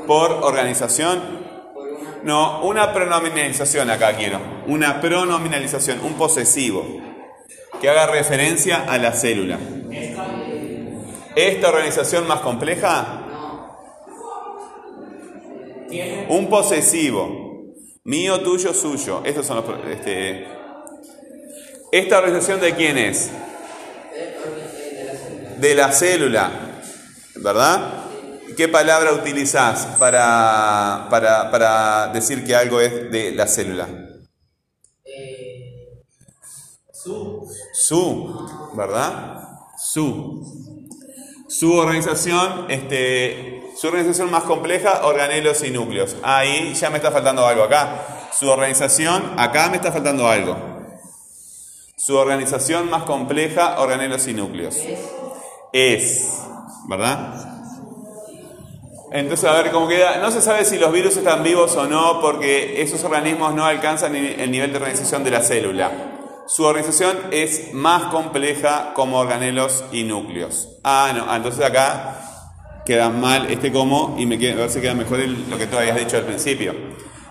Por, 0.07 0.31
organización, 0.31 1.21
no, 2.23 2.63
una 2.63 2.93
pronominalización 2.93 3.91
acá 3.91 4.15
quiero. 4.17 4.41
Una 4.67 5.01
pronominalización, 5.01 6.01
un 6.03 6.15
posesivo. 6.15 6.85
Que 7.81 7.91
haga 7.91 8.07
referencia 8.07 8.85
a 8.89 8.97
la 8.99 9.13
célula. 9.13 9.59
Esta 11.37 11.69
organización 11.69 12.27
más 12.27 12.41
compleja, 12.41 13.24
un 16.29 16.49
posesivo. 16.49 17.75
Mío, 18.05 18.41
tuyo, 18.41 18.75
suyo. 18.75 19.23
Estos 19.25 19.47
son 19.47 19.57
los. 19.57 19.87
Este, 19.91 20.47
¿Esta 21.93 22.19
organización 22.19 22.61
de 22.61 22.75
quién 22.75 22.99
es? 22.99 23.31
De 25.59 25.75
la 25.75 25.93
célula. 25.93 26.51
¿Verdad? 27.37 28.05
¿Qué 28.57 28.69
palabra 28.69 29.13
utilizás 29.13 29.97
para, 29.99 31.09
para, 31.11 31.51
para 31.51 32.09
decir 32.09 32.45
que 32.45 32.55
algo 32.55 32.81
es 32.81 33.11
de 33.11 33.33
la 33.33 33.47
célula? 33.47 33.89
Eh, 35.05 36.03
Su, 37.73 38.73
¿verdad? 38.75 39.43
Su. 39.77 40.74
Su 41.57 41.73
organización, 41.73 42.67
este, 42.69 43.63
su 43.77 43.87
organización 43.87 44.29
más 44.29 44.43
compleja, 44.43 45.07
organelos 45.07 45.63
y 45.63 45.71
núcleos. 45.71 46.17
Ahí 46.25 46.75
ya 46.75 46.91
me 46.91 46.97
está 46.97 47.13
faltando 47.13 47.47
algo 47.47 47.63
acá. 47.63 48.29
Su 48.37 48.51
organización, 48.51 49.35
acá 49.37 49.69
me 49.69 49.77
está 49.77 49.93
faltando 49.93 50.27
algo. 50.27 50.57
Su 51.97 52.17
organización 52.17 52.91
más 52.91 53.05
compleja, 53.05 53.79
organelos 53.79 54.27
y 54.27 54.35
núcleos. 54.35 54.77
Es, 55.73 56.29
¿verdad? 56.89 57.63
Entonces, 59.13 59.49
a 59.49 59.53
ver 59.53 59.71
cómo 59.71 59.87
queda. 59.87 60.17
No 60.17 60.33
se 60.33 60.43
sabe 60.43 60.65
si 60.65 60.77
los 60.77 60.91
virus 60.91 61.17
están 61.17 61.45
vivos 61.45 61.77
o 61.77 61.87
no, 61.87 62.21
porque 62.21 62.83
esos 62.83 63.05
organismos 63.05 63.55
no 63.55 63.65
alcanzan 63.65 64.17
el 64.17 64.51
nivel 64.51 64.73
de 64.73 64.79
organización 64.79 65.23
de 65.23 65.31
la 65.31 65.41
célula. 65.41 66.14
Su 66.47 66.65
organización 66.65 67.17
es 67.31 67.73
más 67.73 68.05
compleja 68.05 68.93
como 68.95 69.19
organelos 69.19 69.85
y 69.93 70.05
núcleos. 70.05 70.69
Ah, 70.85 71.13
no, 71.17 71.25
ah, 71.29 71.37
entonces 71.37 71.65
acá 71.65 72.21
queda 72.85 73.09
mal 73.09 73.51
este 73.51 73.73
como 73.73 74.17
y 74.19 74.27
me 74.27 74.39
queda, 74.39 74.53
a 74.53 74.57
ver 74.57 74.71
si 74.71 74.81
queda 74.81 74.95
mejor 74.95 75.21
lo 75.21 75.57
que 75.57 75.67
tú 75.67 75.79
habías 75.79 75.97
dicho 75.97 76.17
al 76.19 76.25
principio. 76.25 76.75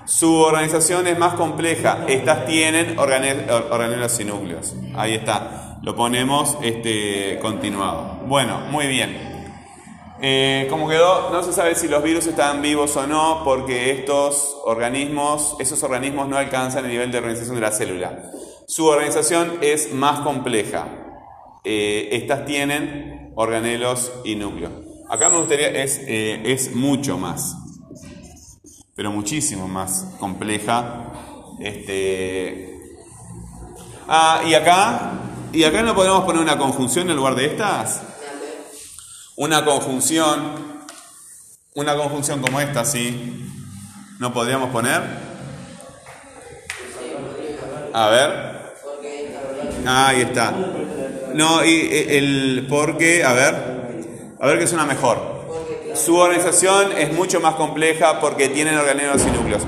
Su 0.06 0.36
organización 0.36 1.08
es 1.08 1.17
más 1.17 1.36
compleja. 1.36 1.99
Estas 2.08 2.45
tienen 2.45 2.97
organe- 2.97 3.49
or- 3.49 3.67
organelos 3.71 4.19
y 4.19 4.26
núcleos. 4.26 4.73
Ahí 4.95 5.13
está. 5.13 5.78
Lo 5.84 5.95
ponemos 5.95 6.58
este, 6.62 7.38
continuado. 7.41 8.19
Bueno, 8.26 8.62
muy 8.71 8.88
bien. 8.88 9.32
Eh, 10.21 10.67
¿Cómo 10.69 10.88
quedó? 10.89 11.30
No 11.32 11.43
se 11.43 11.54
sabe 11.54 11.76
si 11.76 11.88
los 11.88 12.02
virus 12.02 12.26
están 12.28 12.62
vivos 12.62 12.95
o 12.97 13.06
no, 13.08 13.41
porque 13.43 13.91
estos 13.91 14.58
organismos, 14.65 15.56
esos 15.60 15.84
organismos 15.84 16.28
no 16.28 16.38
alcanzan 16.38 16.86
el 16.86 16.91
nivel 16.91 17.12
de 17.12 17.17
organización 17.19 17.56
de 17.56 17.62
la 17.62 17.71
célula. 17.71 18.23
Su 18.73 18.88
organización 18.88 19.59
es 19.62 19.93
más 19.93 20.21
compleja. 20.21 20.88
Eh, 21.63 22.09
estas 22.12 22.43
tienen 22.43 23.31
organelos 23.36 24.12
y 24.25 24.33
núcleos. 24.33 24.73
Acá 25.12 25.29
me 25.29 25.38
gustaría, 25.38 25.67
es, 25.67 25.99
eh, 26.07 26.41
es 26.43 26.73
mucho 26.73 27.19
más, 27.19 27.55
pero 28.95 29.12
muchísimo 29.12 29.67
más 29.67 30.15
compleja. 30.19 31.12
Este, 31.59 32.79
ah, 34.07 34.41
y 34.43 34.55
acá, 34.55 35.19
y 35.51 35.65
acá 35.65 35.83
no 35.83 35.93
podemos 35.93 36.23
poner 36.23 36.41
una 36.41 36.57
conjunción 36.57 37.12
en 37.12 37.15
lugar 37.15 37.36
de 37.36 37.45
estas 37.45 38.01
una 39.36 39.63
conjunción, 39.63 40.83
una 41.75 41.95
conjunción 41.95 42.41
como 42.41 42.59
esta, 42.59 42.83
¿sí? 42.86 43.51
¿No 44.17 44.33
podríamos 44.33 44.71
poner? 44.71 45.03
A 47.93 48.07
ver. 48.07 48.52
Ah, 49.86 50.10
ahí 50.10 50.22
está. 50.22 50.54
No, 51.34 51.63
y 51.63 51.72
eh, 51.72 52.17
el 52.17 52.67
porque, 52.69 53.24
a 53.24 53.34
ver, 53.34 53.56
a 54.39 54.48
ver 54.48 54.60
qué 54.60 54.67
suena 54.67 54.86
mejor. 54.86 55.34
Su 55.96 56.15
organización 56.15 56.91
es 56.98 57.13
mucho 57.13 57.39
más 57.39 57.56
compleja 57.56 58.19
porque 58.19 58.50
tienen 58.50 58.76
organelos 58.76 59.22
y 59.26 59.32
núcleos. 59.32 59.63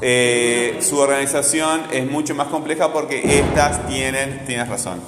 Eh, 0.00 0.78
su 0.80 0.98
organización 0.98 1.82
es 1.92 2.08
mucho 2.10 2.34
más 2.34 2.48
compleja 2.48 2.92
porque 2.92 3.38
estas 3.38 3.86
tienen, 3.86 4.44
tienes 4.46 4.68
razón, 4.68 5.00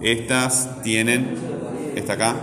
estas 0.00 0.82
tienen, 0.82 1.36
esta 1.94 2.14
acá, 2.14 2.36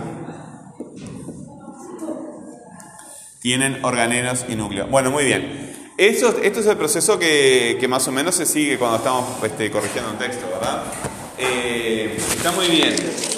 tienen 3.40 3.84
organelos 3.84 4.44
y 4.48 4.54
núcleos. 4.54 4.90
Bueno, 4.90 5.10
muy 5.10 5.24
bien. 5.24 5.70
Esto 5.96 6.34
es 6.42 6.66
el 6.66 6.76
proceso 6.76 7.18
que, 7.18 7.76
que 7.78 7.88
más 7.88 8.06
o 8.08 8.12
menos 8.12 8.34
se 8.34 8.46
sigue 8.46 8.78
cuando 8.78 8.98
estamos 8.98 9.44
este, 9.44 9.70
corrigiendo 9.70 10.10
un 10.10 10.18
texto, 10.18 10.46
¿verdad? 10.48 10.82
Eh, 11.42 12.16
está 12.18 12.52
muy 12.52 12.66
bien. 12.68 12.94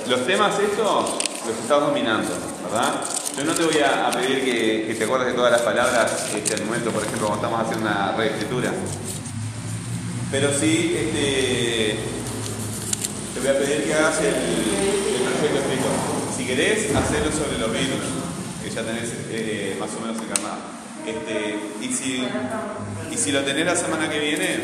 Los 0.08 0.26
temas 0.26 0.58
estos 0.58 1.22
los 1.46 1.56
estás 1.56 1.80
dominando, 1.80 2.30
¿verdad? 2.64 2.94
Yo 3.36 3.44
no 3.44 3.54
te 3.54 3.64
voy 3.64 3.78
a, 3.78 4.10
pedir 4.10 4.44
que, 4.44 4.86
que 4.88 4.94
te 4.94 5.04
acuerdes 5.04 5.28
de 5.28 5.34
todas 5.34 5.52
las 5.52 5.62
palabras 5.62 6.26
este, 6.34 6.54
al 6.54 6.64
momento, 6.64 6.90
por 6.90 7.04
ejemplo, 7.04 7.28
cuando 7.28 7.46
estamos 7.46 7.66
haciendo 7.66 7.88
una 7.88 8.12
reescritura. 8.16 8.72
Pero 10.32 10.50
sí, 10.52 10.96
este, 10.98 11.96
te 13.34 13.40
voy 13.40 13.48
a 13.48 13.58
pedir 13.58 13.84
que 13.84 13.94
hagas 13.94 14.18
el, 14.18 14.26
el 14.26 15.32
proyecto 15.38 15.60
escrito. 15.60 15.88
Si 16.36 16.44
querés, 16.44 16.96
hacerlo 16.96 17.30
sobre 17.30 17.58
los 17.58 17.72
virus, 17.72 18.02
que 18.64 18.70
ya 18.70 18.82
tenés 18.82 19.10
eh, 19.30 19.76
más 19.78 19.90
o 19.96 20.00
menos 20.00 20.20
encarnado. 20.20 20.58
Este, 21.06 21.56
y, 21.80 21.92
si, 21.92 22.26
y 23.10 23.16
si 23.16 23.32
lo 23.32 23.42
tenés 23.42 23.66
la 23.66 23.76
semana 23.76 24.08
que 24.08 24.18
viene, 24.18 24.60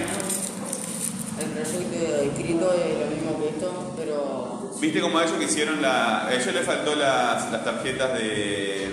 El 1.58 1.64
proyecto 1.64 2.22
escrito 2.22 2.72
es 2.72 2.98
lo 3.00 3.06
mismo 3.06 3.40
que 3.40 3.48
esto, 3.48 3.94
pero 3.96 4.70
viste 4.80 5.00
como 5.00 5.18
a 5.18 5.24
ellos 5.24 5.36
que 5.38 5.44
hicieron 5.44 5.82
la. 5.82 6.26
A 6.26 6.34
ellos 6.34 6.54
les 6.54 6.64
faltó 6.64 6.94
las, 6.94 7.50
las 7.50 7.64
tarjetas 7.64 8.14
de, 8.14 8.88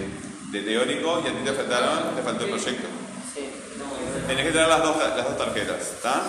de 0.51 0.62
teórico 0.62 1.21
y 1.23 1.28
a 1.28 1.32
ti 1.32 1.38
te 1.45 1.54
faltaron, 1.54 2.15
te 2.15 2.21
faltó 2.23 2.45
el 2.45 2.49
proyecto. 2.51 2.88
sí. 3.34 3.49
Tenés 4.28 4.45
que 4.45 4.51
traer 4.51 4.69
las 4.69 4.82
dos, 4.82 4.97
las 4.97 5.23
dos 5.23 5.38
tarjetas, 5.38 5.82
¿está? 5.82 6.23